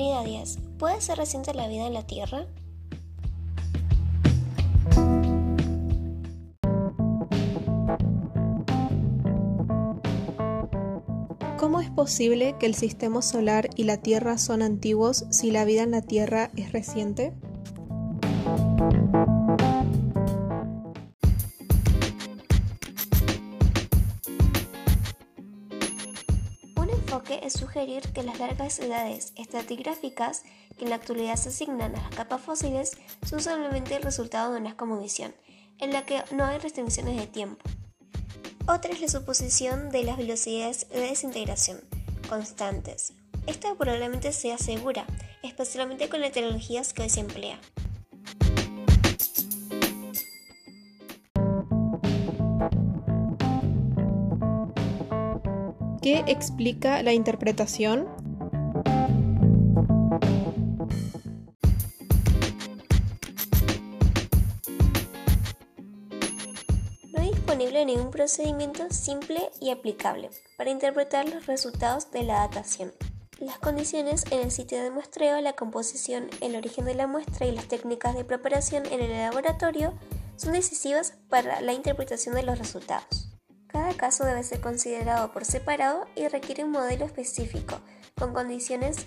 Unidad 0.00 0.24
10. 0.24 0.58
¿Puede 0.78 0.98
ser 1.02 1.18
reciente 1.18 1.52
la 1.52 1.68
vida 1.68 1.86
en 1.86 1.92
la 1.92 2.06
Tierra? 2.06 2.46
¿Cómo 11.58 11.82
es 11.82 11.90
posible 11.90 12.56
que 12.58 12.64
el 12.64 12.74
sistema 12.74 13.20
solar 13.20 13.68
y 13.76 13.84
la 13.84 13.98
Tierra 13.98 14.38
son 14.38 14.62
antiguos 14.62 15.26
si 15.28 15.50
la 15.50 15.66
vida 15.66 15.82
en 15.82 15.90
la 15.90 16.00
Tierra 16.00 16.50
es 16.56 16.72
reciente? 16.72 17.34
Enfoque 27.10 27.40
es 27.42 27.54
sugerir 27.54 28.02
que 28.12 28.22
las 28.22 28.38
largas 28.38 28.78
edades 28.78 29.32
estratigráficas 29.36 30.44
que 30.78 30.84
en 30.84 30.90
la 30.90 30.96
actualidad 30.96 31.34
se 31.34 31.48
asignan 31.48 31.96
a 31.96 32.02
las 32.02 32.14
capas 32.14 32.40
fósiles 32.40 32.92
son 33.28 33.42
solamente 33.42 33.96
el 33.96 34.02
resultado 34.04 34.52
de 34.52 34.60
una 34.60 34.76
cosmovisión, 34.76 35.34
en 35.80 35.92
la 35.92 36.06
que 36.06 36.22
no 36.30 36.44
hay 36.44 36.58
restricciones 36.58 37.16
de 37.16 37.26
tiempo. 37.26 37.68
Otra 38.68 38.92
es 38.92 39.00
la 39.00 39.08
suposición 39.08 39.90
de 39.90 40.04
las 40.04 40.18
velocidades 40.18 40.88
de 40.88 41.00
desintegración 41.00 41.80
constantes. 42.28 43.12
Esta 43.48 43.74
probablemente 43.74 44.32
sea 44.32 44.56
segura, 44.56 45.04
especialmente 45.42 46.08
con 46.08 46.20
las 46.20 46.30
tecnologías 46.30 46.92
que 46.92 47.02
hoy 47.02 47.10
se 47.10 47.18
emplea. 47.18 47.58
¿Qué 56.02 56.24
explica 56.26 57.02
la 57.02 57.12
interpretación? 57.12 58.08
No 67.12 67.20
hay 67.20 67.28
disponible 67.28 67.84
ningún 67.84 68.10
procedimiento 68.10 68.86
simple 68.88 69.50
y 69.60 69.68
aplicable 69.68 70.30
para 70.56 70.70
interpretar 70.70 71.28
los 71.28 71.44
resultados 71.44 72.10
de 72.10 72.22
la 72.22 72.46
datación. 72.46 72.92
Las 73.38 73.58
condiciones 73.58 74.24
en 74.30 74.40
el 74.40 74.50
sitio 74.50 74.82
de 74.82 74.90
muestreo, 74.90 75.38
la 75.42 75.52
composición, 75.52 76.30
el 76.40 76.56
origen 76.56 76.86
de 76.86 76.94
la 76.94 77.08
muestra 77.08 77.44
y 77.44 77.52
las 77.52 77.68
técnicas 77.68 78.14
de 78.14 78.24
preparación 78.24 78.86
en 78.86 79.02
el 79.02 79.10
laboratorio 79.10 79.92
son 80.36 80.54
decisivas 80.54 81.12
para 81.28 81.60
la 81.60 81.74
interpretación 81.74 82.34
de 82.34 82.42
los 82.42 82.58
resultados. 82.58 83.29
Cada 83.72 83.94
caso 83.94 84.24
debe 84.24 84.42
ser 84.42 84.60
considerado 84.60 85.32
por 85.32 85.44
separado 85.44 86.06
y 86.16 86.26
requiere 86.26 86.64
un 86.64 86.72
modelo 86.72 87.04
específico, 87.04 87.80
con 88.18 88.32
condiciones 88.34 89.06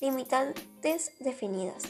limitantes 0.00 1.12
definidas. 1.20 1.84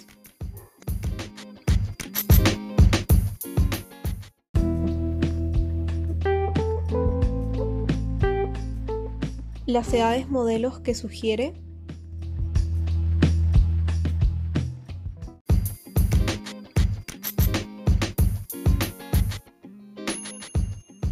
¿Las 9.67 9.93
edades 9.93 10.29
modelos 10.29 10.79
que 10.79 10.95
sugiere? 10.95 11.55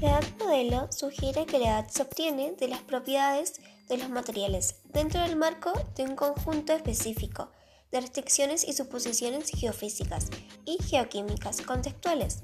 Edad 0.00 0.22
modelo 0.52 0.86
sugiere 0.92 1.46
que 1.46 1.58
la 1.58 1.68
edad 1.68 1.88
se 1.88 2.02
obtiene 2.02 2.52
de 2.52 2.68
las 2.68 2.80
propiedades 2.80 3.54
de 3.88 3.96
los 3.96 4.10
materiales 4.10 4.74
dentro 4.92 5.22
del 5.22 5.34
marco 5.34 5.72
de 5.96 6.02
un 6.02 6.14
conjunto 6.14 6.74
específico 6.74 7.50
de 7.90 8.02
restricciones 8.02 8.62
y 8.68 8.74
suposiciones 8.74 9.48
geofísicas 9.48 10.28
y 10.66 10.76
geoquímicas 10.82 11.62
contextuales. 11.62 12.42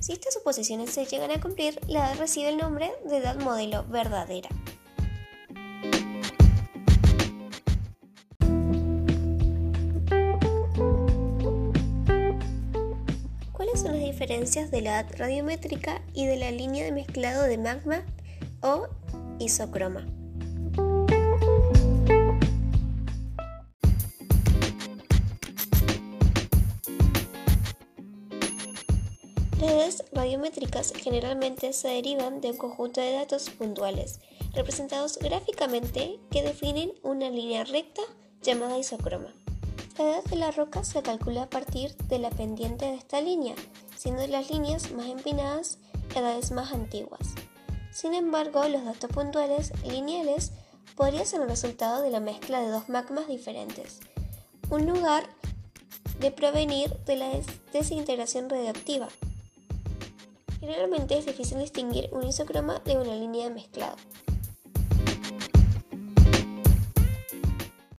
Si 0.00 0.12
estas 0.12 0.32
suposiciones 0.32 0.88
se 0.88 1.04
llegan 1.04 1.30
a 1.30 1.38
cumplir, 1.38 1.78
la 1.86 2.06
edad 2.06 2.18
recibe 2.18 2.48
el 2.48 2.56
nombre 2.56 2.92
de 3.04 3.18
edad 3.18 3.38
modelo 3.38 3.84
verdadera. 3.88 4.48
¿Cuáles 13.78 13.92
son 13.92 14.00
las 14.00 14.10
diferencias 14.10 14.70
de 14.72 14.80
la 14.80 14.98
edad 14.98 15.06
radiométrica 15.18 16.02
y 16.12 16.26
de 16.26 16.36
la 16.36 16.50
línea 16.50 16.84
de 16.84 16.90
mezclado 16.90 17.44
de 17.44 17.58
magma 17.58 18.02
o 18.60 18.88
isocroma? 19.38 20.04
Las 29.60 29.70
edades 29.70 30.04
radiométricas 30.12 30.92
generalmente 30.96 31.72
se 31.72 31.86
derivan 31.86 32.40
de 32.40 32.50
un 32.50 32.56
conjunto 32.56 33.00
de 33.00 33.12
datos 33.12 33.48
puntuales, 33.50 34.18
representados 34.54 35.20
gráficamente, 35.20 36.18
que 36.32 36.42
definen 36.42 36.90
una 37.04 37.30
línea 37.30 37.62
recta 37.62 38.02
llamada 38.42 38.76
isocroma. 38.76 39.32
La 39.98 40.04
edad 40.04 40.24
de 40.24 40.36
la 40.36 40.52
roca 40.52 40.84
se 40.84 41.02
calcula 41.02 41.42
a 41.42 41.50
partir 41.50 41.92
de 41.96 42.20
la 42.20 42.30
pendiente 42.30 42.84
de 42.84 42.94
esta 42.94 43.20
línea, 43.20 43.56
siendo 43.96 44.24
las 44.28 44.48
líneas 44.48 44.92
más 44.92 45.06
empinadas 45.06 45.78
edades 46.14 46.52
más 46.52 46.72
antiguas. 46.72 47.34
Sin 47.90 48.14
embargo, 48.14 48.62
los 48.68 48.84
datos 48.84 49.10
puntuales 49.10 49.72
lineales 49.84 50.52
podrían 50.96 51.26
ser 51.26 51.42
el 51.42 51.48
resultado 51.48 52.00
de 52.00 52.10
la 52.10 52.20
mezcla 52.20 52.60
de 52.60 52.68
dos 52.68 52.88
magmas 52.88 53.26
diferentes, 53.26 53.98
un 54.70 54.86
lugar 54.86 55.24
de 56.20 56.30
provenir 56.30 56.96
de 57.04 57.16
la 57.16 57.30
desintegración 57.72 58.48
radioactiva. 58.48 59.08
Generalmente 60.60 61.18
es 61.18 61.26
difícil 61.26 61.58
distinguir 61.58 62.08
un 62.12 62.24
isocroma 62.24 62.78
de 62.84 62.98
una 62.98 63.16
línea 63.16 63.48
de 63.48 63.54
mezclado. 63.54 63.96